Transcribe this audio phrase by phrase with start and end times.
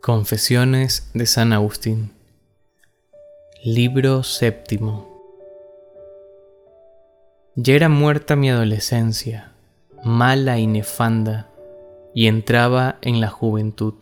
[0.00, 2.12] Confesiones de San Agustín.
[3.62, 5.14] Libro séptimo.
[7.56, 9.52] Ya era muerta mi adolescencia,
[10.04, 11.48] mala y nefanda,
[12.14, 13.94] y entraba en la juventud,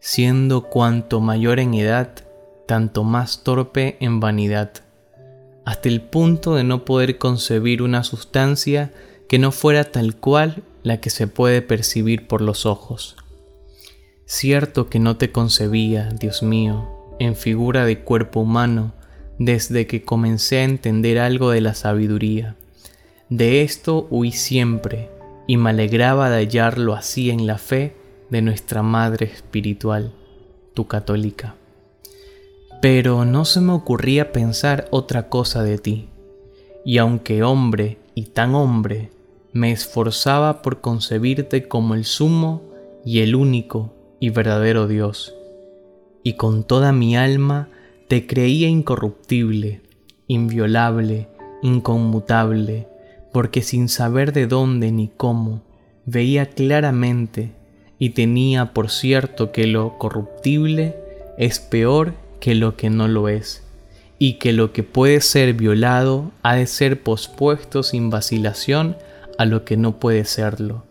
[0.00, 2.10] siendo cuanto mayor en edad,
[2.66, 4.72] tanto más torpe en vanidad,
[5.64, 8.92] hasta el punto de no poder concebir una sustancia
[9.28, 13.16] que no fuera tal cual la que se puede percibir por los ojos
[14.34, 18.94] Cierto que no te concebía, Dios mío, en figura de cuerpo humano,
[19.38, 22.56] desde que comencé a entender algo de la sabiduría.
[23.28, 25.10] De esto huí siempre,
[25.46, 27.94] y me alegraba de hallarlo así en la fe
[28.30, 30.14] de nuestra Madre Espiritual,
[30.72, 31.56] tu católica.
[32.80, 36.08] Pero no se me ocurría pensar otra cosa de ti,
[36.86, 39.10] y aunque hombre y tan hombre,
[39.52, 42.62] me esforzaba por concebirte como el sumo
[43.04, 45.34] y el único y verdadero Dios,
[46.22, 47.68] y con toda mi alma
[48.08, 49.82] te creía incorruptible,
[50.26, 51.28] inviolable,
[51.62, 52.86] inconmutable,
[53.32, 55.62] porque sin saber de dónde ni cómo,
[56.06, 57.52] veía claramente
[57.98, 60.96] y tenía por cierto que lo corruptible
[61.38, 63.62] es peor que lo que no lo es,
[64.18, 68.96] y que lo que puede ser violado ha de ser pospuesto sin vacilación
[69.38, 70.84] a lo que no puede serlo,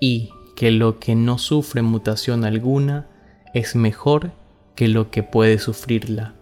[0.00, 3.08] y que lo que no sufre mutación alguna
[3.54, 4.32] es mejor
[4.74, 6.34] que lo que puede sufrirla.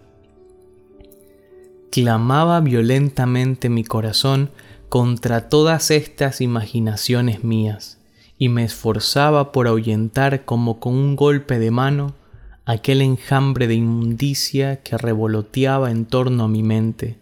[1.91, 4.51] Clamaba violentamente mi corazón
[4.89, 7.99] contra todas estas imaginaciones mías,
[8.39, 12.15] y me esforzaba por ahuyentar como con un golpe de mano
[12.65, 17.19] aquel enjambre de inmundicia que revoloteaba en torno a mi mente,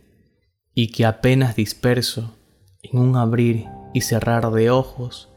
[0.75, 2.37] y que apenas disperso,
[2.83, 5.29] en un abrir y cerrar de ojos,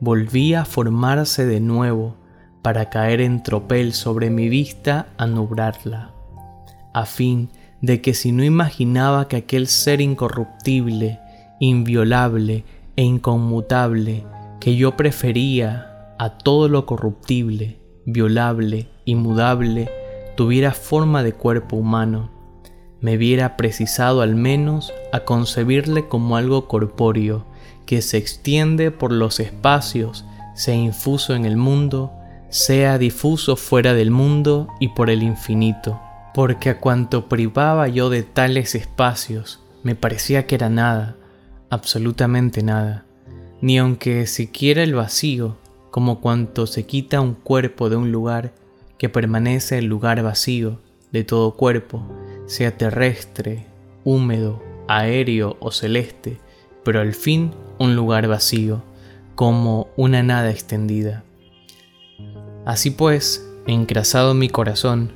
[0.00, 2.16] volvía a formarse de nuevo
[2.62, 6.12] para caer en tropel sobre mi vista a nublarla,
[6.92, 11.18] a fin de que si no imaginaba que aquel ser incorruptible,
[11.58, 12.64] inviolable
[12.96, 14.24] e inconmutable
[14.60, 19.90] que yo prefería a todo lo corruptible, violable y mudable,
[20.36, 22.30] tuviera forma de cuerpo humano,
[23.00, 27.44] me viera precisado al menos a concebirle como algo corpóreo,
[27.86, 32.12] que se extiende por los espacios, sea infuso en el mundo,
[32.48, 36.00] sea difuso fuera del mundo y por el infinito,
[36.34, 41.16] porque a cuanto privaba yo de tales espacios, me parecía que era nada,
[41.70, 43.04] absolutamente nada,
[43.60, 45.56] ni aunque siquiera el vacío,
[45.90, 48.52] como cuanto se quita un cuerpo de un lugar,
[48.98, 50.78] que permanece el lugar vacío
[51.10, 52.02] de todo cuerpo,
[52.46, 53.66] sea terrestre,
[54.04, 56.38] húmedo, aéreo o celeste,
[56.84, 58.82] pero al fin un lugar vacío,
[59.34, 61.24] como una nada extendida.
[62.64, 65.12] Así pues, encrasado mi corazón,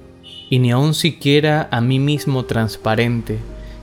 [0.50, 3.38] y ni aun siquiera a mí mismo transparente,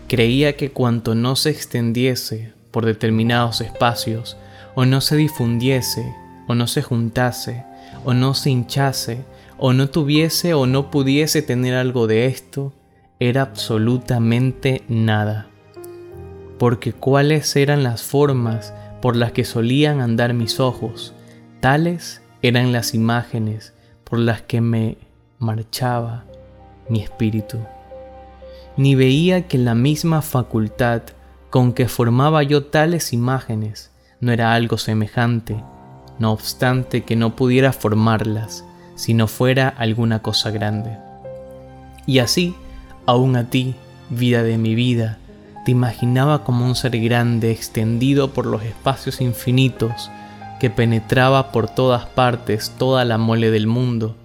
[0.08, 4.38] creía que cuanto no se extendiese por determinados espacios,
[4.76, 6.14] o no se difundiese,
[6.48, 7.64] o no se juntase,
[8.06, 9.22] o no se hinchase,
[9.58, 12.74] o no tuviese o no pudiese tener algo de esto,
[13.20, 15.53] era absolutamente nada
[16.58, 21.14] porque cuáles eran las formas por las que solían andar mis ojos,
[21.60, 24.98] tales eran las imágenes por las que me
[25.40, 26.26] marchaba
[26.90, 27.60] mi espíritu.
[28.78, 31.04] Ni veía que la misma facultad
[31.50, 35.64] con que formaba yo tales imágenes no era algo semejante,
[36.20, 38.64] no obstante que no pudiera formarlas
[38.96, 40.98] si no fuera alguna cosa grande.
[42.06, 42.56] Y así,
[43.06, 43.76] aún a ti,
[44.10, 45.18] vida de mi vida,
[45.66, 50.12] te imaginaba como un ser grande extendido por los espacios infinitos
[50.60, 54.16] que penetraba por todas partes toda la mole del mundo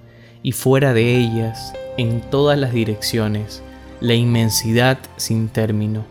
[0.43, 3.63] y fuera de ellas, en todas las direcciones,
[4.01, 6.05] la inmensidad sin término.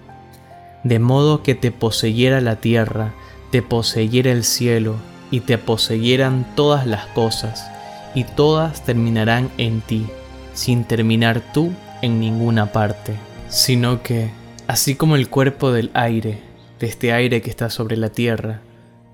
[0.83, 3.13] De modo que te poseyera la tierra,
[3.51, 4.95] te poseyera el cielo
[5.31, 7.69] y te poseyeran todas las cosas,
[8.13, 10.07] y todas terminarán en ti,
[10.53, 11.71] sin terminar tú
[12.01, 13.13] en ninguna parte,
[13.49, 14.29] sino que
[14.67, 16.41] Así como el cuerpo del aire,
[16.81, 18.59] de este aire que está sobre la tierra,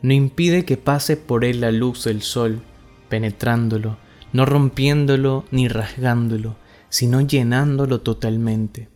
[0.01, 2.63] no impide que pase por él la luz del sol,
[3.07, 3.97] penetrándolo,
[4.33, 6.55] no rompiéndolo ni rasgándolo,
[6.89, 8.89] sino llenándolo totalmente.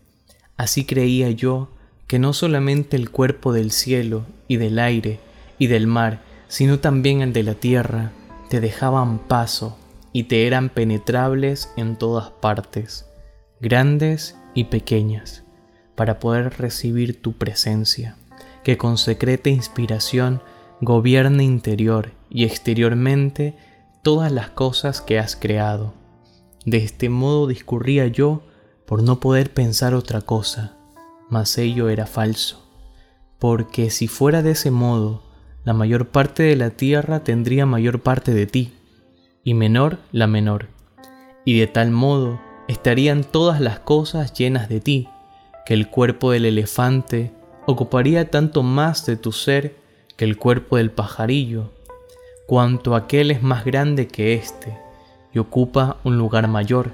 [0.58, 1.70] Así creía yo
[2.08, 5.20] que no solamente el cuerpo del cielo y del aire
[5.60, 8.14] y del mar, sino también el de la tierra,
[8.50, 9.78] te dejaban paso
[10.12, 13.06] y te eran penetrables en todas partes,
[13.60, 15.44] grandes y pequeñas
[15.98, 18.16] para poder recibir tu presencia,
[18.64, 20.44] que con secreta inspiración
[20.80, 23.58] gobierne interior y exteriormente
[24.04, 25.96] todas las cosas que has creado.
[26.66, 28.44] De este modo discurría yo
[28.86, 30.78] por no poder pensar otra cosa,
[31.32, 32.64] mas ello era falso,
[33.40, 35.24] porque si fuera de ese modo,
[35.64, 38.72] la mayor parte de la tierra tendría mayor parte de ti,
[39.44, 40.68] y menor la menor,
[41.44, 45.10] y de tal modo estarían todas las cosas llenas de ti,
[45.68, 47.34] que el cuerpo del elefante
[47.66, 49.76] ocuparía tanto más de tu ser
[50.16, 51.74] que el cuerpo del pajarillo,
[52.46, 54.78] cuanto aquel es más grande que éste
[55.34, 56.94] y ocupa un lugar mayor,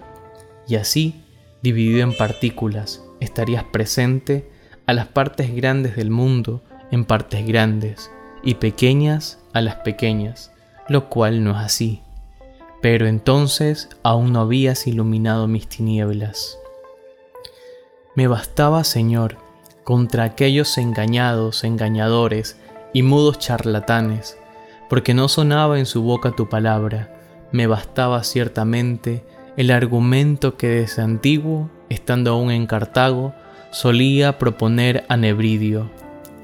[0.67, 1.21] y así,
[1.61, 4.49] dividido en partículas, estarías presente
[4.87, 8.09] a las partes grandes del mundo en partes grandes
[8.41, 10.51] y pequeñas a las pequeñas,
[10.89, 12.01] lo cual no es así.
[12.81, 16.57] Pero entonces aún no habías iluminado mis tinieblas.
[18.15, 19.37] Me bastaba, Señor,
[19.83, 22.57] contra aquellos engañados, engañadores
[22.93, 24.37] y mudos charlatanes,
[24.89, 27.15] porque no sonaba en su boca tu palabra,
[27.51, 29.23] me bastaba ciertamente
[29.57, 33.33] el argumento que desde antiguo, estando aún en Cartago,
[33.71, 35.89] solía proponer a Nebridio,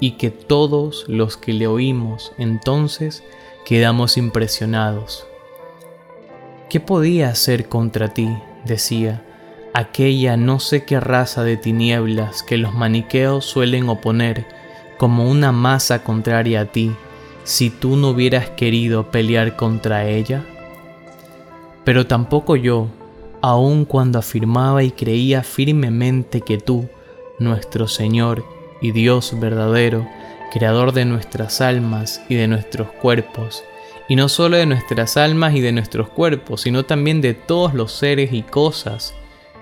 [0.00, 3.22] y que todos los que le oímos entonces
[3.64, 5.26] quedamos impresionados.
[6.68, 8.28] ¿Qué podía hacer contra ti?
[8.64, 9.24] decía,
[9.72, 14.46] aquella no sé qué raza de tinieblas que los maniqueos suelen oponer
[14.98, 16.92] como una masa contraria a ti,
[17.44, 20.44] si tú no hubieras querido pelear contra ella?
[21.84, 22.88] Pero tampoco yo,
[23.40, 26.88] aun cuando afirmaba y creía firmemente que tú,
[27.38, 28.44] nuestro Señor
[28.82, 30.06] y Dios verdadero,
[30.52, 33.62] Creador de nuestras almas y de nuestros cuerpos,
[34.08, 37.92] y no solo de nuestras almas y de nuestros cuerpos, sino también de todos los
[37.92, 39.14] seres y cosas,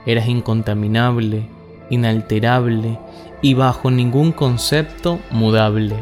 [0.09, 1.43] Eras incontaminable,
[1.91, 2.99] inalterable
[3.43, 5.97] y bajo ningún concepto mudable.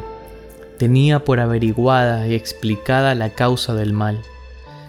[0.79, 4.23] Tenía por averiguada y explicada la causa del mal.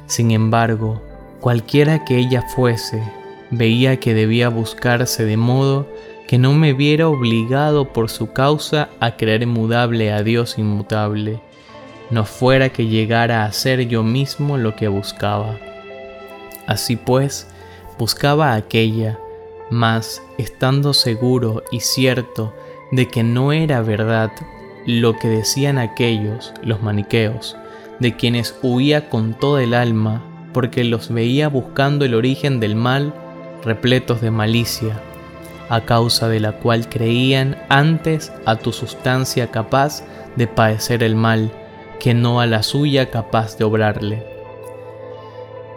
[0.06, 1.02] Sin embargo,
[1.42, 3.02] cualquiera que ella fuese,
[3.50, 5.88] veía que debía buscarse de modo
[6.28, 11.42] que no me viera obligado por su causa a creer mudable a Dios inmutable,
[12.12, 15.58] no fuera que llegara a ser yo mismo lo que buscaba.
[16.68, 17.48] Así pues,
[17.98, 19.20] buscaba aquella,
[19.70, 22.54] mas estando seguro y cierto
[22.92, 24.32] de que no era verdad
[24.86, 27.58] lo que decían aquellos, los maniqueos,
[28.00, 30.24] de quienes huía con toda el alma,
[30.54, 33.14] porque los veía buscando el origen del mal,
[33.64, 35.02] repletos de malicia,
[35.70, 40.04] a causa de la cual creían antes a tu sustancia capaz
[40.38, 41.52] de padecer el mal,
[42.00, 44.24] que no a la suya capaz de obrarle.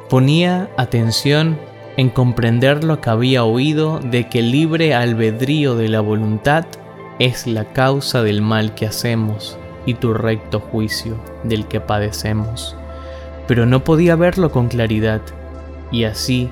[0.08, 1.58] Ponía atención
[2.00, 6.64] en comprender lo que había oído de que el libre albedrío de la voluntad
[7.18, 12.74] es la causa del mal que hacemos y tu recto juicio del que padecemos.
[13.46, 15.20] Pero no podía verlo con claridad,
[15.92, 16.48] y así,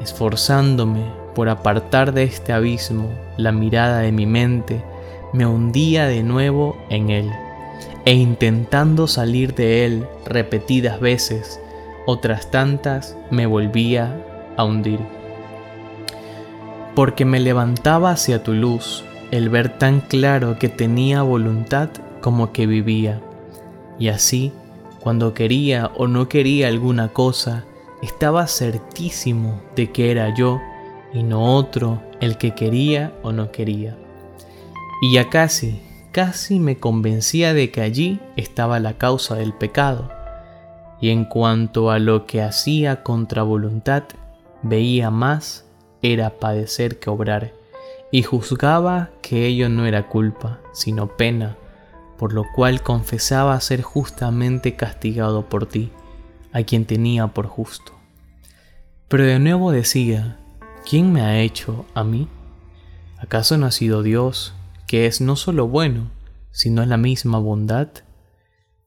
[0.00, 1.02] esforzándome
[1.34, 4.84] por apartar de este abismo la mirada de mi mente,
[5.32, 7.28] me hundía de nuevo en él,
[8.04, 11.58] e intentando salir de él repetidas veces,
[12.06, 14.14] otras tantas me volvía
[14.58, 15.00] hundir.
[16.94, 22.66] Porque me levantaba hacia tu luz el ver tan claro que tenía voluntad como que
[22.66, 23.20] vivía.
[23.98, 24.52] Y así,
[25.00, 27.64] cuando quería o no quería alguna cosa,
[28.02, 30.60] estaba certísimo de que era yo
[31.12, 33.96] y no otro el que quería o no quería.
[35.02, 35.80] Y ya casi,
[36.12, 40.10] casi me convencía de que allí estaba la causa del pecado.
[41.00, 44.02] Y en cuanto a lo que hacía contra voluntad,
[44.62, 45.66] veía más
[46.02, 47.52] era padecer que obrar,
[48.10, 51.56] y juzgaba que ello no era culpa, sino pena,
[52.18, 55.90] por lo cual confesaba ser justamente castigado por ti,
[56.52, 57.92] a quien tenía por justo.
[59.08, 60.38] Pero de nuevo decía,
[60.88, 62.28] ¿quién me ha hecho a mí?
[63.18, 64.54] ¿Acaso no ha sido Dios,
[64.86, 66.10] que es no solo bueno,
[66.50, 67.88] sino la misma bondad?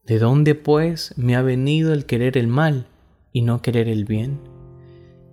[0.03, 2.88] ¿De dónde pues me ha venido el querer el mal
[3.32, 4.52] y no querer el bien?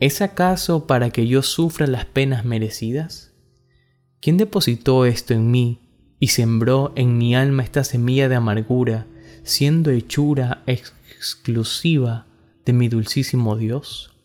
[0.00, 3.35] ¿Es acaso para que yo sufra las penas merecidas?
[4.23, 5.83] ¿Quién depositó esto en mí
[6.19, 9.07] y sembró en mi alma esta semilla de amargura,
[9.42, 12.26] siendo hechura exclusiva
[12.64, 14.16] de mi dulcísimo Dios?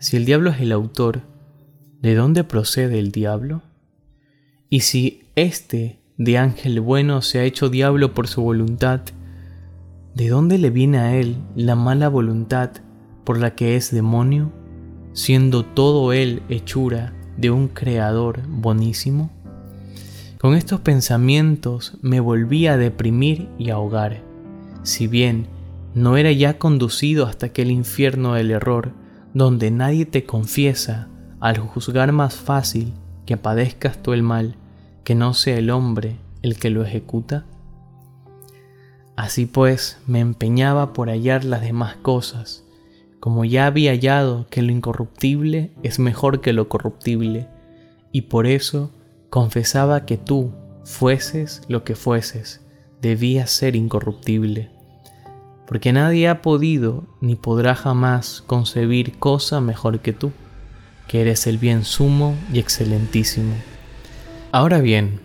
[0.00, 1.22] Si el diablo es el autor,
[2.02, 3.62] ¿de dónde procede el diablo?
[4.68, 9.02] Y si éste de ángel bueno se ha hecho diablo por su voluntad,
[10.16, 12.72] ¿de dónde le viene a él la mala voluntad
[13.24, 14.52] por la que es demonio?
[15.12, 19.30] Siendo todo él hechura de un creador bonísimo?
[20.38, 24.22] Con estos pensamientos me volví a deprimir y ahogar.
[24.82, 25.46] Si bien
[25.94, 28.92] no era ya conducido hasta aquel infierno del error,
[29.34, 31.08] donde nadie te confiesa,
[31.40, 32.92] al juzgar más fácil
[33.26, 34.56] que padezcas tú el mal,
[35.04, 37.44] que no sea el hombre el que lo ejecuta?
[39.16, 42.64] Así pues, me empeñaba por hallar las demás cosas,
[43.20, 47.46] como ya había hallado que lo incorruptible es mejor que lo corruptible,
[48.12, 48.90] y por eso
[49.28, 50.52] confesaba que tú,
[50.84, 52.62] fueses lo que fueses,
[53.02, 54.70] debías ser incorruptible,
[55.66, 60.32] porque nadie ha podido ni podrá jamás concebir cosa mejor que tú,
[61.06, 63.54] que eres el bien sumo y excelentísimo.
[64.50, 65.20] Ahora bien,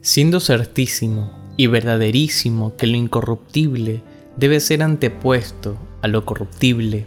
[0.00, 4.02] siendo certísimo y verdaderísimo que lo incorruptible
[4.36, 7.06] debe ser antepuesto a lo corruptible,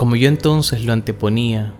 [0.00, 1.74] como yo entonces lo anteponía,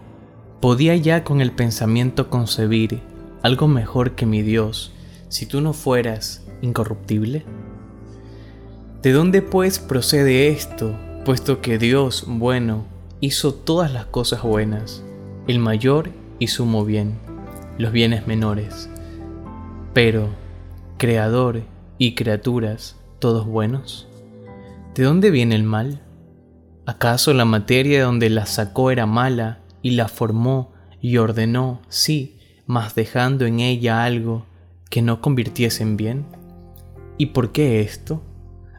[0.61, 3.00] podía ya con el pensamiento concebir
[3.43, 4.93] algo mejor que mi Dios
[5.31, 7.47] si tú no fueras incorruptible?
[9.00, 12.85] ¿De dónde pues procede esto, puesto que Dios bueno
[13.21, 15.03] hizo todas las cosas buenas,
[15.47, 17.15] el mayor y sumo bien,
[17.79, 18.91] los bienes menores?
[19.95, 20.29] Pero,
[20.99, 21.62] Creador
[21.97, 24.09] y criaturas, todos buenos,
[24.95, 26.03] ¿de dónde viene el mal?
[26.90, 32.37] ¿Acaso la materia de donde la sacó era mala y la formó y ordenó, sí,
[32.66, 34.44] mas dejando en ella algo
[34.88, 36.26] que no convirtiese en bien?
[37.16, 38.25] ¿Y por qué esto?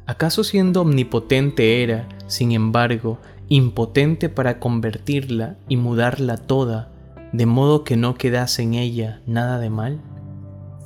[0.08, 6.91] ¿Acaso siendo omnipotente era, sin embargo, impotente para convertirla y mudarla toda,
[7.32, 10.01] de modo que no quedase en ella nada de mal?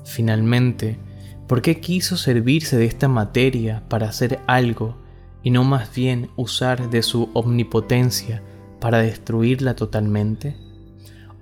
[0.03, 1.00] Finalmente,
[1.48, 5.03] ¿por qué quiso servirse de esta materia para hacer algo
[5.46, 8.42] y no más bien usar de su omnipotencia
[8.82, 10.56] para destruirla totalmente?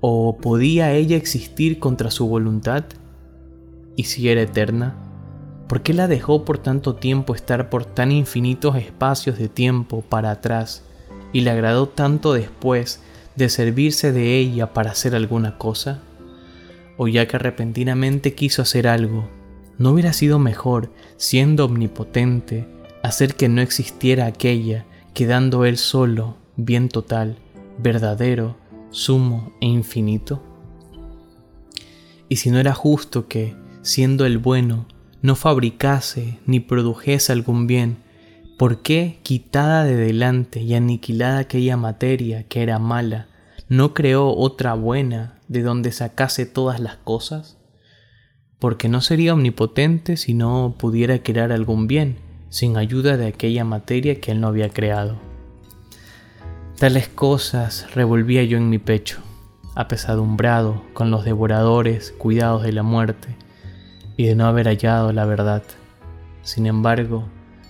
[0.01, 2.83] ¿O podía ella existir contra su voluntad?
[3.95, 4.97] ¿Y si era eterna?
[5.69, 10.31] ¿Por qué la dejó por tanto tiempo estar por tan infinitos espacios de tiempo para
[10.31, 10.83] atrás
[11.31, 13.01] y le agradó tanto después
[13.37, 16.01] de servirse de ella para hacer alguna cosa?
[16.97, 19.29] ¿O ya que repentinamente quiso hacer algo,
[19.77, 22.67] no hubiera sido mejor, siendo omnipotente,
[23.03, 27.37] hacer que no existiera aquella, quedando él solo, bien total,
[27.77, 28.57] verdadero,
[28.89, 30.41] sumo e infinito?
[32.29, 34.87] Y si no era justo que, siendo el bueno,
[35.21, 37.97] no fabricase ni produjese algún bien,
[38.57, 43.27] ¿por qué, quitada de delante y aniquilada aquella materia que era mala,
[43.67, 47.57] no creó otra buena de donde sacase todas las cosas?
[48.59, 52.22] Porque no sería omnipotente si no pudiera crear algún bien,
[52.53, 55.17] sin ayuda de aquella materia que él no había creado.
[56.77, 59.21] Tales cosas revolvía yo en mi pecho,
[59.73, 63.29] apesadumbrado con los devoradores cuidados de la muerte,
[64.17, 65.63] y de no haber hallado la verdad.
[66.43, 67.27] Sin embargo,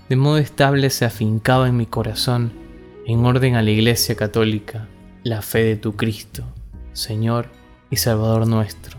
[0.10, 2.52] de modo estable se afincaba en mi corazón,
[3.06, 4.90] en orden a la Iglesia Católica,
[5.24, 6.44] la fe de tu Cristo,
[6.92, 7.48] Señor
[7.90, 8.98] y Salvador nuestro.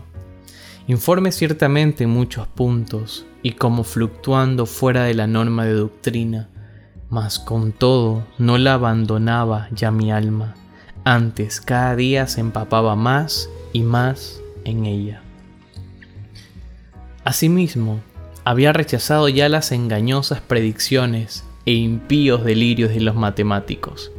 [0.87, 6.49] Informe ciertamente en muchos puntos y como fluctuando fuera de la norma de doctrina,
[7.11, 10.55] mas con todo no la abandonaba ya mi alma,
[11.03, 15.21] antes cada día se empapaba más y más en ella.
[17.23, 17.99] Asimismo,
[18.45, 24.11] había rechazado ya las engañosas predicciones e impíos delirios de los matemáticos.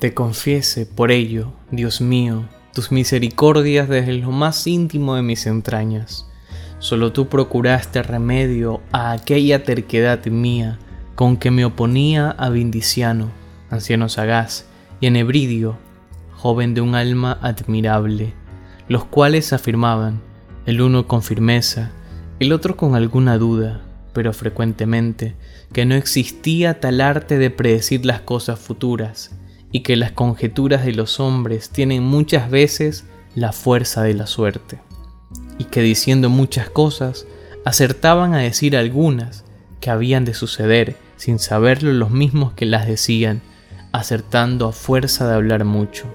[0.00, 6.29] Te confiese por ello, Dios mío, tus misericordias desde lo más íntimo de mis entrañas.
[6.80, 10.78] Solo tú procuraste remedio a aquella terquedad mía
[11.14, 13.30] con que me oponía a Vindiciano,
[13.68, 14.64] anciano sagaz,
[14.98, 15.76] y a Nebridio,
[16.32, 18.32] joven de un alma admirable,
[18.88, 20.22] los cuales afirmaban,
[20.64, 21.90] el uno con firmeza,
[22.38, 23.82] el otro con alguna duda,
[24.14, 25.36] pero frecuentemente,
[25.74, 29.36] que no existía tal arte de predecir las cosas futuras,
[29.70, 34.78] y que las conjeturas de los hombres tienen muchas veces la fuerza de la suerte,
[35.60, 37.26] y que diciendo muchas cosas,
[37.66, 39.44] acertaban a decir algunas
[39.78, 43.42] que habían de suceder sin saberlo los mismos que las decían,
[43.92, 46.06] acertando a fuerza de hablar mucho.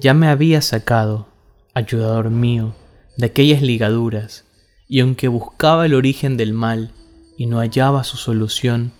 [0.00, 1.28] Ya me había sacado,
[1.74, 2.74] ayudador mío,
[3.18, 4.46] de aquellas ligaduras,
[4.88, 6.90] y aunque buscaba el origen del mal
[7.36, 8.92] y no hallaba su solución,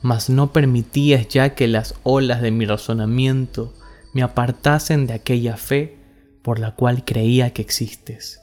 [0.00, 3.74] mas no permitías ya que las olas de mi razonamiento
[4.14, 5.98] me apartasen de aquella fe
[6.42, 8.40] por la cual creía que existes,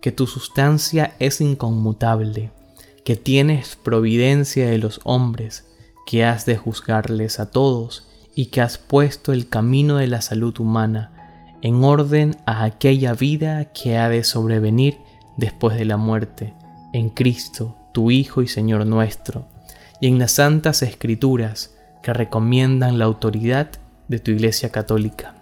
[0.00, 2.50] que tu sustancia es inconmutable,
[3.04, 5.66] que tienes providencia de los hombres,
[6.06, 10.58] que has de juzgarles a todos y que has puesto el camino de la salud
[10.60, 11.12] humana
[11.62, 14.98] en orden a aquella vida que ha de sobrevenir
[15.36, 16.54] después de la muerte,
[16.92, 19.46] en Cristo, tu Hijo y Señor nuestro,
[20.00, 23.70] y en las santas escrituras, que recomiendan la autoridad
[24.06, 25.34] de tu Iglesia Católica.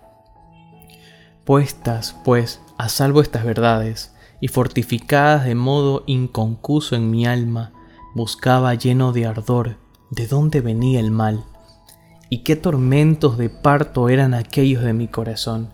[1.45, 7.73] Puestas, pues, a salvo estas verdades, y fortificadas de modo inconcuso en mi alma,
[8.15, 9.77] buscaba lleno de ardor
[10.11, 11.45] de dónde venía el mal,
[12.31, 15.71] y qué tormentos de parto eran aquellos de mi corazón,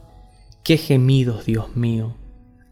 [0.62, 2.16] qué gemidos, Dios mío.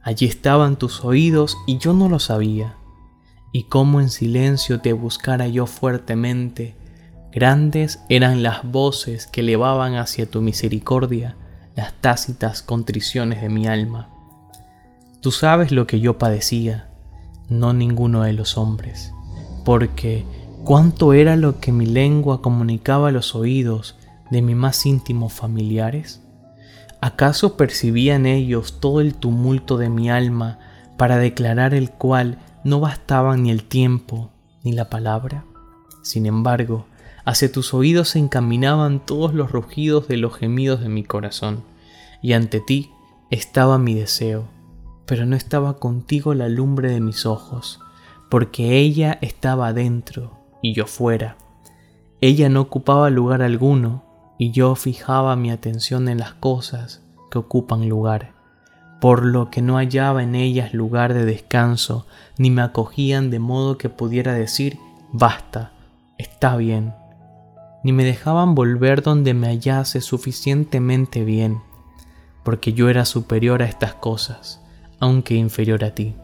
[0.03, 2.77] Allí estaban tus oídos y yo no lo sabía,
[3.53, 6.77] y cómo en silencio te buscara yo fuertemente,
[7.33, 11.37] grandes eran las voces que elevaban hacia tu misericordia
[11.77, 14.20] las tácitas contriciones de mi alma.
[15.21, 16.89] Tú sabes lo que yo padecía,
[17.51, 19.13] no ninguno de los hombres,
[19.67, 20.25] porque
[20.65, 23.97] cuánto era lo que mi lengua comunicaba a los oídos
[24.31, 26.23] de mis más íntimos familiares.
[27.03, 30.59] ¿Acaso percibían ellos todo el tumulto de mi alma
[30.97, 34.31] para declarar el cual no bastaban ni el tiempo
[34.63, 35.45] ni la palabra?
[36.03, 36.87] Sin embargo,
[37.27, 41.63] hacia tus oídos se encaminaban todos los rugidos de los gemidos de mi corazón,
[42.23, 42.91] y ante ti
[43.31, 44.49] estaba mi deseo
[45.11, 47.81] pero no estaba contigo la lumbre de mis ojos,
[48.29, 51.37] porque ella estaba dentro y yo fuera.
[52.21, 54.05] Ella no ocupaba lugar alguno
[54.39, 58.35] y yo fijaba mi atención en las cosas que ocupan lugar,
[59.01, 62.07] por lo que no hallaba en ellas lugar de descanso,
[62.39, 64.79] ni me acogían de modo que pudiera decir,
[65.11, 65.73] basta,
[66.19, 66.95] está bien,
[67.83, 71.59] ni me dejaban volver donde me hallase suficientemente bien,
[72.45, 74.61] porque yo era superior a estas cosas
[75.01, 76.15] aunque inferior a ti.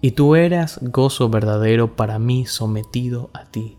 [0.00, 3.78] Y tú eras gozo verdadero para mí sometido a ti,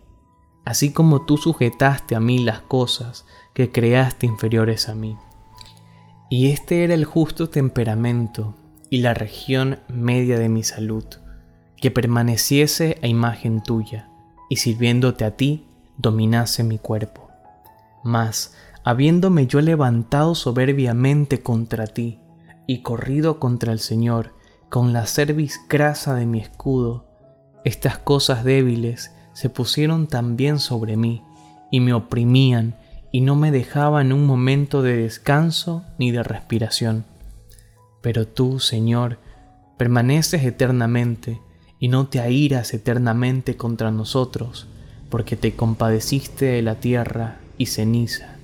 [0.66, 5.18] así como tú sujetaste a mí las cosas que creaste inferiores a mí.
[6.30, 8.56] Y este era el justo temperamento
[8.90, 11.06] y la región media de mi salud,
[11.78, 14.10] que permaneciese a imagen tuya,
[14.50, 15.68] y sirviéndote a ti,
[15.98, 17.28] dominase mi cuerpo.
[18.04, 22.20] Mas, habiéndome yo levantado soberbiamente contra ti,
[22.68, 24.34] y corrido contra el Señor
[24.70, 27.06] con la cerviz grasa de mi escudo,
[27.64, 31.24] estas cosas débiles se pusieron también sobre mí
[31.72, 32.76] y me oprimían
[33.12, 37.06] y no me dejaban un momento de descanso ni de respiración.
[38.02, 39.20] Pero tú, Señor,
[39.78, 41.40] permaneces eternamente
[41.80, 44.68] y no te airas eternamente contra nosotros,
[45.10, 48.38] porque te compadeciste de la tierra y ceniza,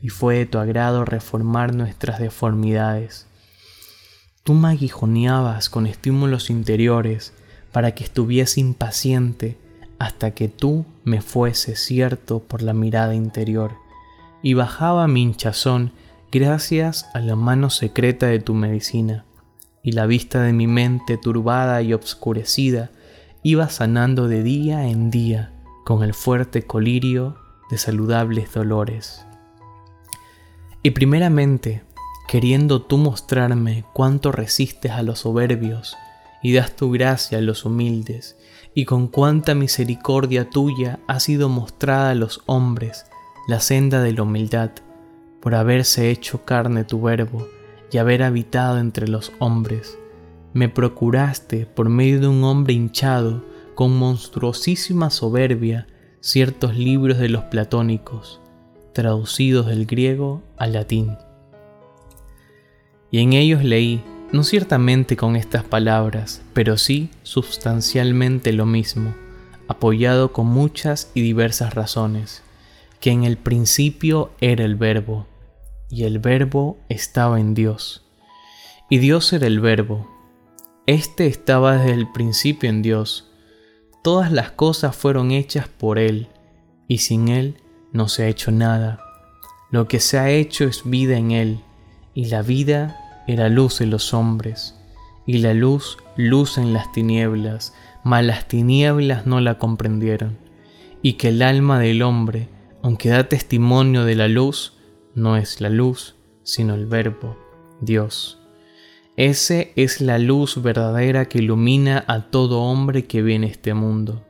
[0.00, 3.26] y fue de tu agrado reformar nuestras deformidades.
[4.44, 7.32] Tú me aguijoneabas con estímulos interiores
[7.72, 9.56] para que estuviese impaciente
[9.98, 13.72] hasta que tú me fuese cierto por la mirada interior,
[14.42, 15.92] y bajaba mi hinchazón
[16.30, 19.24] gracias a la mano secreta de tu medicina,
[19.82, 22.90] y la vista de mi mente turbada y obscurecida
[23.42, 25.54] iba sanando de día en día
[25.86, 27.38] con el fuerte colirio
[27.70, 29.24] de saludables dolores.
[30.82, 31.82] Y primeramente
[32.26, 35.96] queriendo tú mostrarme cuánto resistes a los soberbios
[36.42, 38.36] y das tu gracia a los humildes,
[38.74, 43.06] y con cuánta misericordia tuya ha sido mostrada a los hombres
[43.46, 44.70] la senda de la humildad,
[45.40, 47.46] por haberse hecho carne tu verbo
[47.92, 49.98] y haber habitado entre los hombres.
[50.54, 55.86] Me procuraste, por medio de un hombre hinchado, con monstruosísima soberbia,
[56.20, 58.40] ciertos libros de los platónicos,
[58.92, 61.16] traducidos del griego al latín
[63.14, 69.14] y en ellos leí, no ciertamente con estas palabras, pero sí sustancialmente lo mismo,
[69.68, 72.42] apoyado con muchas y diversas razones,
[72.98, 75.28] que en el principio era el verbo,
[75.88, 78.04] y el verbo estaba en Dios,
[78.90, 80.10] y Dios era el verbo.
[80.86, 83.30] Este estaba desde el principio en Dios.
[84.02, 86.26] Todas las cosas fueron hechas por Él,
[86.88, 87.58] y sin Él
[87.92, 88.98] no se ha hecho nada.
[89.70, 91.60] Lo que se ha hecho es vida en Él,
[92.12, 94.74] y la vida era luz en los hombres,
[95.26, 100.38] y la luz luz en las tinieblas, mas las tinieblas no la comprendieron,
[101.02, 102.48] y que el alma del hombre,
[102.82, 104.74] aunque da testimonio de la luz,
[105.14, 107.36] no es la luz, sino el verbo,
[107.80, 108.38] Dios.
[109.16, 114.24] Ese es la luz verdadera que ilumina a todo hombre que viene este mundo,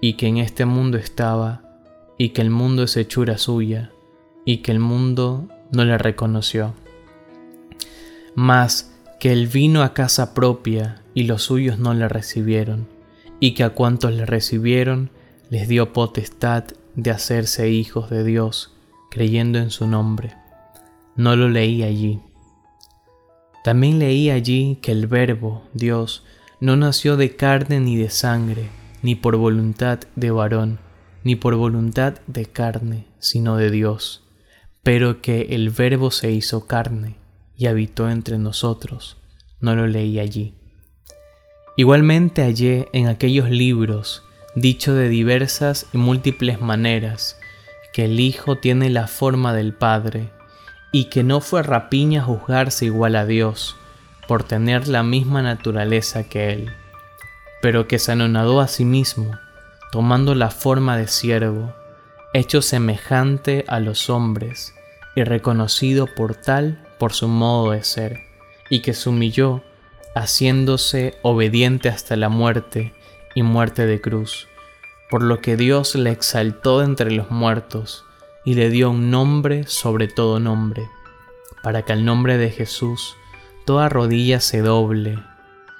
[0.00, 1.62] y que en este mundo estaba,
[2.18, 3.92] y que el mundo es hechura suya,
[4.44, 6.74] y que el mundo no le reconoció
[8.34, 12.88] mas que él vino a casa propia y los suyos no le recibieron,
[13.40, 15.10] y que a cuantos le recibieron
[15.50, 16.64] les dio potestad
[16.96, 18.74] de hacerse hijos de Dios,
[19.10, 20.34] creyendo en su nombre.
[21.16, 22.20] No lo leí allí.
[23.62, 26.24] También leí allí que el Verbo, Dios,
[26.60, 28.68] no nació de carne ni de sangre,
[29.02, 30.78] ni por voluntad de varón,
[31.22, 34.24] ni por voluntad de carne, sino de Dios,
[34.82, 37.23] pero que el Verbo se hizo carne
[37.56, 39.16] y habitó entre nosotros.
[39.60, 40.54] No lo leí allí.
[41.76, 44.22] Igualmente hallé en aquellos libros,
[44.54, 47.38] dicho de diversas y múltiples maneras,
[47.92, 50.30] que el Hijo tiene la forma del Padre,
[50.92, 53.76] y que no fue rapiña juzgarse igual a Dios,
[54.28, 56.70] por tener la misma naturaleza que Él,
[57.60, 59.32] pero que se anonadó a sí mismo,
[59.90, 61.74] tomando la forma de siervo,
[62.32, 64.74] hecho semejante a los hombres,
[65.16, 68.20] y reconocido por tal por su modo de ser,
[68.70, 69.62] y que se humilló,
[70.14, 72.94] haciéndose obediente hasta la muerte
[73.34, 74.48] y muerte de cruz,
[75.10, 78.04] por lo que Dios le exaltó entre los muertos,
[78.44, 80.88] y le dio un nombre sobre todo nombre,
[81.62, 83.16] para que al nombre de Jesús
[83.64, 85.18] toda rodilla se doble,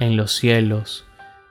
[0.01, 1.05] en los cielos,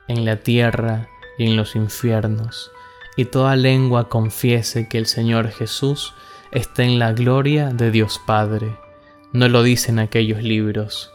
[0.08, 2.72] en la tierra y en los infiernos,
[3.16, 6.14] y toda lengua confiese que el Señor Jesús
[6.52, 8.83] está en la gloria de Dios Padre.
[9.34, 11.12] No lo dicen aquellos libros.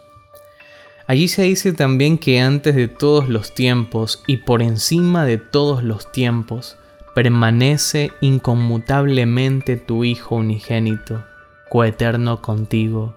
[1.06, 5.82] Allí se dice también que antes de todos los tiempos y por encima de todos
[5.82, 6.76] los tiempos,
[7.14, 11.24] permanece inconmutablemente tu Hijo unigénito,
[11.70, 13.14] coeterno contigo,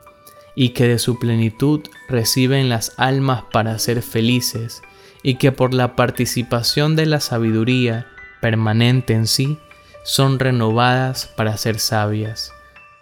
[0.55, 4.81] y que de su plenitud reciben las almas para ser felices,
[5.23, 8.07] y que por la participación de la sabiduría
[8.39, 9.57] permanente en sí,
[10.03, 12.53] son renovadas para ser sabias,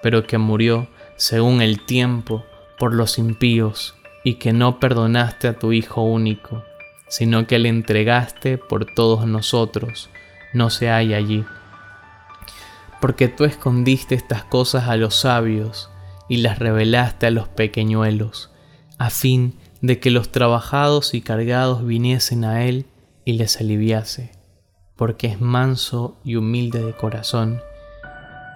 [0.01, 0.87] pero que murió,
[1.19, 2.45] según el tiempo,
[2.77, 6.63] por los impíos, y que no perdonaste a tu Hijo único,
[7.09, 10.09] sino que le entregaste por todos nosotros,
[10.53, 11.43] no se halla allí.
[13.01, 15.89] Porque tú escondiste estas cosas a los sabios
[16.29, 18.51] y las revelaste a los pequeñuelos,
[18.97, 22.85] a fin de que los trabajados y cargados viniesen a Él
[23.25, 24.31] y les aliviase,
[24.95, 27.61] porque es manso y humilde de corazón,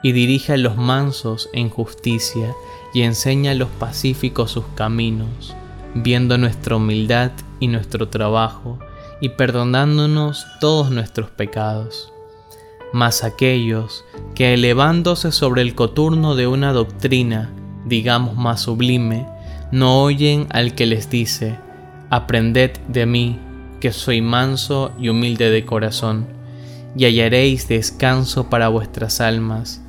[0.03, 2.53] y dirige a los mansos en justicia,
[2.93, 5.55] y enseña a los pacíficos sus caminos,
[5.95, 8.77] viendo nuestra humildad y nuestro trabajo,
[9.21, 12.11] y perdonándonos todos nuestros pecados.
[12.91, 14.03] Mas aquellos
[14.35, 17.51] que elevándose sobre el coturno de una doctrina,
[17.85, 19.25] digamos más sublime,
[19.71, 21.57] no oyen al que les dice,
[22.09, 23.39] Aprended de mí,
[23.79, 26.27] que soy manso y humilde de corazón,
[26.95, 29.82] y hallaréis descanso para vuestras almas,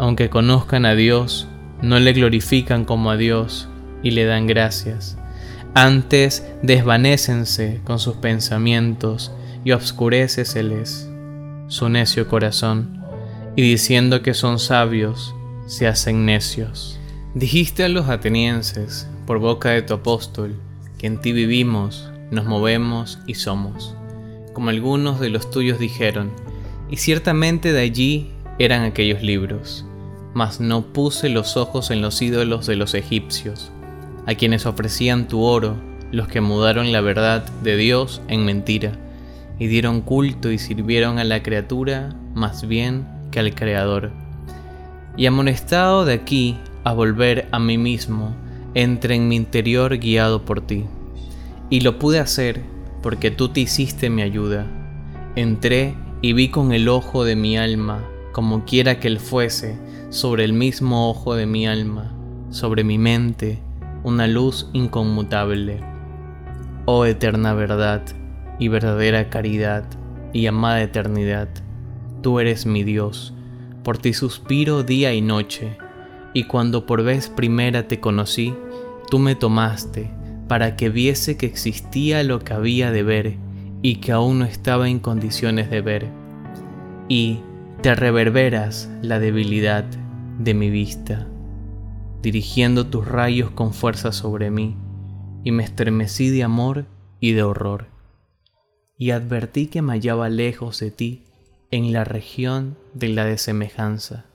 [0.00, 1.46] aunque conozcan a Dios,
[1.82, 3.68] no le glorifican como a Dios
[4.02, 5.18] y le dan gracias.
[5.74, 9.30] Antes desvanécense con sus pensamientos
[9.62, 11.06] y obscuréceseles
[11.68, 13.04] su necio corazón,
[13.56, 15.34] y diciendo que son sabios,
[15.66, 16.98] se hacen necios.
[17.34, 20.56] Dijiste a los atenienses, por boca de tu apóstol,
[20.98, 23.94] que en ti vivimos, nos movemos y somos,
[24.54, 26.32] como algunos de los tuyos dijeron,
[26.88, 29.84] y ciertamente de allí eran aquellos libros,
[30.34, 33.70] mas no puse los ojos en los ídolos de los egipcios,
[34.26, 35.76] a quienes ofrecían tu oro,
[36.12, 38.92] los que mudaron la verdad de Dios en mentira,
[39.58, 44.10] y dieron culto y sirvieron a la criatura más bien que al Creador.
[45.16, 48.34] Y amonestado de aquí a volver a mí mismo,
[48.74, 50.86] entré en mi interior guiado por ti.
[51.68, 52.62] Y lo pude hacer
[53.02, 54.66] porque tú te hiciste mi ayuda.
[55.36, 59.78] Entré y vi con el ojo de mi alma, como quiera que él fuese,
[60.10, 62.12] sobre el mismo ojo de mi alma,
[62.50, 63.62] sobre mi mente,
[64.02, 65.80] una luz inconmutable.
[66.84, 68.02] Oh eterna verdad
[68.58, 69.84] y verdadera caridad
[70.32, 71.48] y amada eternidad,
[72.22, 73.34] tú eres mi Dios,
[73.84, 75.76] por ti suspiro día y noche,
[76.34, 78.52] y cuando por vez primera te conocí,
[79.10, 80.10] tú me tomaste
[80.48, 83.36] para que viese que existía lo que había de ver
[83.82, 86.08] y que aún no estaba en condiciones de ver.
[87.08, 87.40] Y
[87.82, 89.84] te reverberas la debilidad
[90.38, 91.26] de mi vista
[92.22, 94.76] dirigiendo tus rayos con fuerza sobre mí,
[95.42, 96.84] y me estremecí de amor
[97.18, 97.86] y de horror.
[98.98, 101.24] Y advertí que me hallaba lejos de ti,
[101.70, 104.26] en la región de la desemejanza,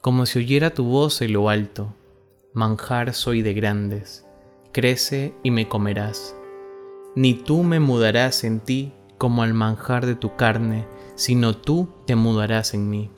[0.00, 1.94] como si oyera tu voz en lo alto,
[2.52, 4.26] manjar soy de grandes,
[4.72, 6.36] crece y me comerás.
[7.14, 12.16] Ni tú me mudarás en ti como al manjar de tu carne, sino tú te
[12.16, 13.10] mudarás en mí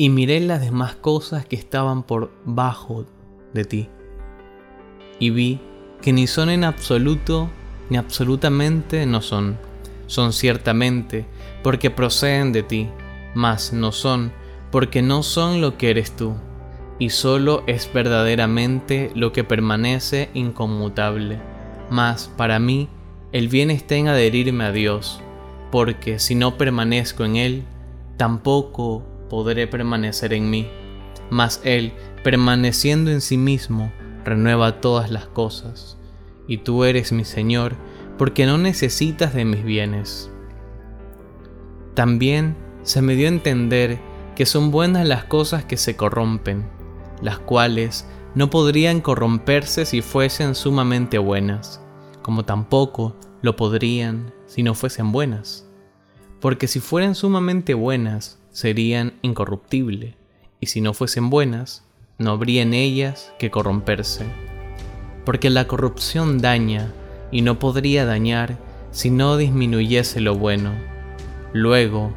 [0.00, 3.04] y miré las demás cosas que estaban por bajo
[3.52, 3.88] de ti.
[5.18, 5.60] Y vi
[6.00, 7.50] que ni son en absoluto,
[7.90, 9.58] ni absolutamente no son.
[10.06, 11.26] Son ciertamente,
[11.62, 12.88] porque proceden de ti,
[13.34, 14.32] mas no son,
[14.70, 16.34] porque no son lo que eres tú,
[16.98, 21.42] y solo es verdaderamente lo que permanece inconmutable.
[21.90, 22.88] Mas para mí,
[23.32, 25.20] el bien está en adherirme a Dios,
[25.70, 27.64] porque si no permanezco en Él,
[28.16, 30.68] tampoco podré permanecer en mí.
[31.30, 31.92] Mas Él,
[32.24, 33.92] permaneciendo en sí mismo,
[34.24, 35.96] renueva todas las cosas.
[36.46, 37.76] Y tú eres mi Señor,
[38.18, 40.30] porque no necesitas de mis bienes.
[41.94, 43.98] También se me dio a entender
[44.34, 46.68] que son buenas las cosas que se corrompen,
[47.22, 51.80] las cuales no podrían corromperse si fuesen sumamente buenas,
[52.22, 55.64] como tampoco lo podrían si no fuesen buenas.
[56.40, 60.16] Porque si fueran sumamente buenas, serían incorruptibles,
[60.58, 61.84] y si no fuesen buenas,
[62.18, 64.26] no habría en ellas que corromperse.
[65.24, 66.92] Porque la corrupción daña,
[67.30, 68.58] y no podría dañar
[68.90, 70.72] si no disminuyese lo bueno.
[71.52, 72.12] Luego,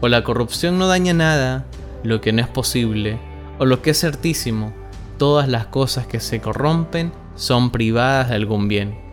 [0.00, 1.66] o la corrupción no daña nada,
[2.02, 3.18] lo que no es posible,
[3.58, 4.72] o lo que es certísimo,
[5.18, 9.03] todas las cosas que se corrompen son privadas de algún bien.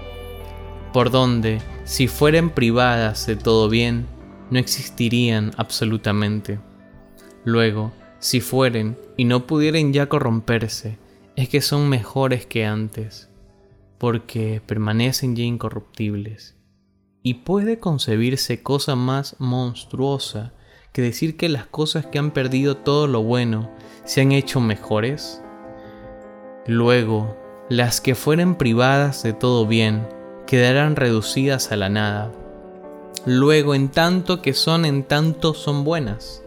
[0.93, 4.08] Por donde, si fueren privadas de todo bien,
[4.49, 6.60] no existirían absolutamente.
[7.45, 10.97] Luego, si fueren y no pudieren ya corromperse,
[11.36, 13.30] es que son mejores que antes,
[13.97, 16.56] porque permanecen ya incorruptibles.
[17.23, 20.54] ¿Y puede concebirse cosa más monstruosa
[20.91, 23.71] que decir que las cosas que han perdido todo lo bueno
[24.04, 25.41] se han hecho mejores?
[26.67, 27.38] Luego,
[27.69, 30.06] las que fueren privadas de todo bien
[30.51, 32.29] quedarán reducidas a la nada.
[33.25, 36.43] Luego, en tanto que son, en tanto son buenas.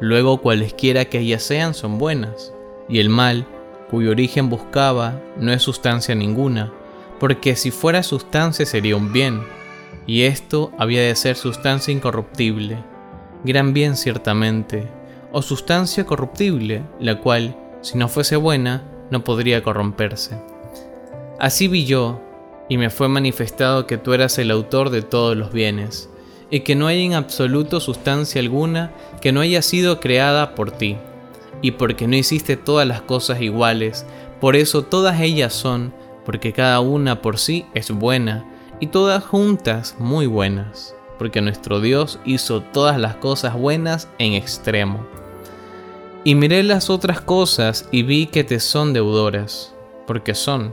[0.00, 2.54] Luego, cualesquiera que ellas sean, son buenas.
[2.88, 3.46] Y el mal,
[3.90, 6.72] cuyo origen buscaba, no es sustancia ninguna,
[7.18, 9.42] porque si fuera sustancia sería un bien,
[10.06, 12.82] y esto había de ser sustancia incorruptible,
[13.44, 14.88] gran bien ciertamente,
[15.32, 20.40] o sustancia corruptible, la cual, si no fuese buena, no podría corromperse.
[21.38, 22.22] Así vi yo,
[22.70, 26.08] y me fue manifestado que tú eras el autor de todos los bienes,
[26.50, 30.96] y que no hay en absoluto sustancia alguna que no haya sido creada por ti,
[31.62, 34.06] y porque no hiciste todas las cosas iguales,
[34.40, 35.92] por eso todas ellas son,
[36.24, 42.20] porque cada una por sí es buena, y todas juntas muy buenas, porque nuestro Dios
[42.24, 45.04] hizo todas las cosas buenas en extremo.
[46.22, 49.74] Y miré las otras cosas y vi que te son deudoras,
[50.06, 50.72] porque son,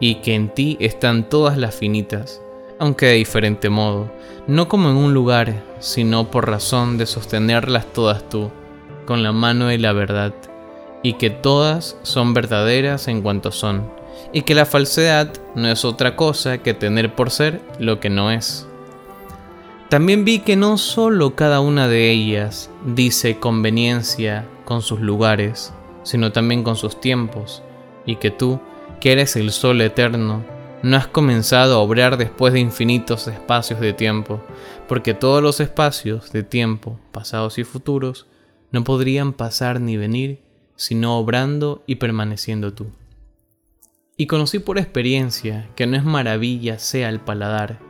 [0.00, 2.40] y que en ti están todas las finitas,
[2.78, 4.10] aunque de diferente modo,
[4.46, 8.50] no como en un lugar, sino por razón de sostenerlas todas tú,
[9.06, 10.34] con la mano de la verdad,
[11.02, 13.90] y que todas son verdaderas en cuanto son,
[14.32, 18.30] y que la falsedad no es otra cosa que tener por ser lo que no
[18.30, 18.66] es.
[19.88, 26.32] También vi que no solo cada una de ellas dice conveniencia con sus lugares, sino
[26.32, 27.62] también con sus tiempos,
[28.04, 28.60] y que tú,
[29.00, 30.44] que eres el sol eterno,
[30.82, 34.42] no has comenzado a obrar después de infinitos espacios de tiempo,
[34.88, 38.26] porque todos los espacios de tiempo, pasados y futuros,
[38.70, 40.42] no podrían pasar ni venir,
[40.76, 42.86] sino obrando y permaneciendo tú.
[44.16, 47.80] Y conocí por experiencia que no es maravilla sea el paladar,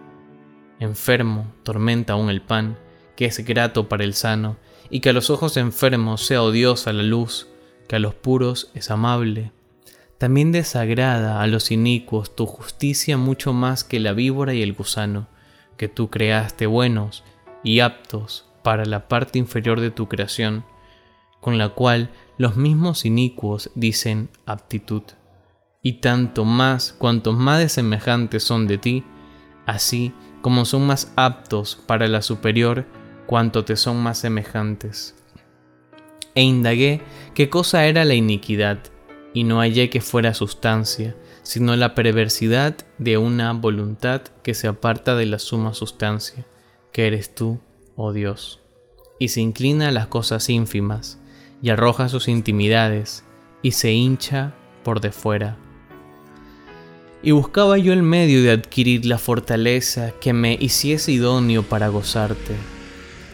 [0.81, 2.79] enfermo tormenta aún el pan,
[3.17, 4.57] que es grato para el sano,
[4.91, 7.49] y que a los ojos enfermos sea odiosa la luz,
[7.89, 9.53] que a los puros es amable.
[10.19, 15.29] También desagrada a los inicuos tu justicia mucho más que la víbora y el gusano,
[15.77, 17.23] que tú creaste buenos
[17.63, 20.65] y aptos para la parte inferior de tu creación,
[21.41, 25.03] con la cual los mismos inicuos dicen aptitud.
[25.83, 29.05] Y tanto más cuantos más desemejantes son de ti,
[29.67, 32.87] así como son más aptos para la superior,
[33.27, 35.15] cuanto te son más semejantes.
[36.35, 37.03] E indagué
[37.35, 38.79] qué cosa era la iniquidad,
[39.37, 45.15] y no hallé que fuera sustancia, sino la perversidad de una voluntad que se aparta
[45.15, 46.47] de la suma sustancia,
[46.91, 47.61] que eres tú,
[47.97, 48.63] oh Dios,
[49.19, 51.21] y se inclina a las cosas ínfimas,
[51.61, 53.27] y arroja sus intimidades,
[53.61, 55.59] y se hincha por de fuera
[57.23, 62.55] y buscaba yo el medio de adquirir la fortaleza que me hiciese idóneo para gozarte.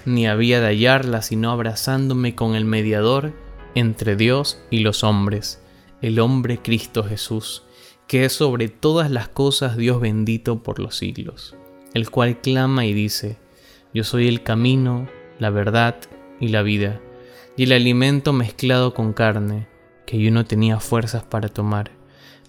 [0.04, 3.32] Ni había de hallarla sino abrazándome con el mediador
[3.76, 5.61] entre Dios y los hombres,
[6.02, 7.62] el hombre Cristo Jesús,
[8.06, 11.56] que es sobre todas las cosas Dios bendito por los siglos,
[11.94, 13.38] el cual clama y dice,
[13.94, 15.96] Yo soy el camino, la verdad
[16.40, 17.00] y la vida,
[17.56, 19.66] y el alimento mezclado con carne,
[20.04, 22.02] que yo no tenía fuerzas para tomar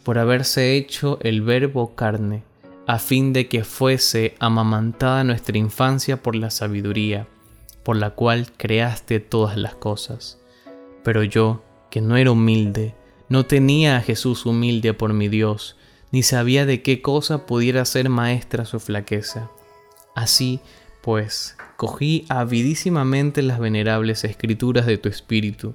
[0.04, 2.44] por haberse hecho el verbo carne,
[2.86, 7.28] a fin de que fuese amamantada nuestra infancia por la sabiduría,
[7.84, 10.40] por la cual creaste todas las cosas.
[11.04, 12.96] Pero yo, que no era humilde,
[13.34, 15.76] no tenía a Jesús humilde por mi Dios,
[16.12, 19.50] ni sabía de qué cosa pudiera ser maestra su flaqueza.
[20.14, 20.60] Así,
[21.02, 25.74] pues, Escogí avidísimamente las venerables escrituras de tu espíritu,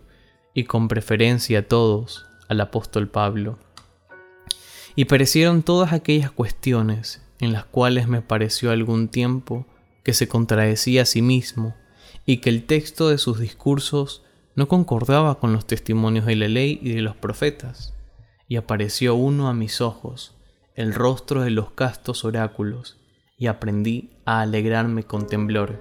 [0.54, 3.58] y con preferencia a todos al apóstol Pablo.
[4.94, 9.66] Y parecieron todas aquellas cuestiones en las cuales me pareció algún tiempo
[10.04, 11.74] que se contradecía a sí mismo,
[12.24, 14.22] y que el texto de sus discursos
[14.58, 17.94] no concordaba con los testimonios de la ley y de los profetas.
[18.48, 20.34] Y apareció uno a mis ojos,
[20.74, 22.98] el rostro de los castos oráculos,
[23.38, 25.80] y aprendí a alegrarme con temblor.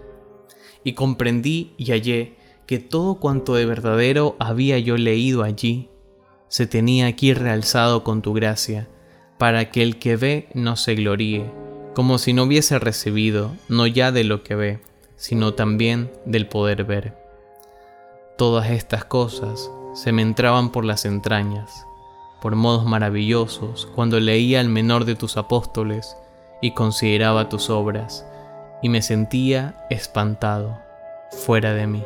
[0.83, 2.37] Y comprendí y hallé
[2.67, 5.89] que todo cuanto de verdadero había yo leído allí,
[6.47, 8.87] se tenía aquí realzado con tu gracia,
[9.39, 11.51] para que el que ve no se gloríe,
[11.95, 14.79] como si no hubiese recibido no ya de lo que ve,
[15.15, 17.26] sino también del poder ver.
[18.37, 21.87] Todas estas cosas se me entraban por las entrañas,
[22.39, 26.15] por modos maravillosos, cuando leía al menor de tus apóstoles,
[26.61, 28.27] y consideraba tus obras,
[28.83, 30.77] y me sentía espantado
[31.31, 32.03] fuera de mí.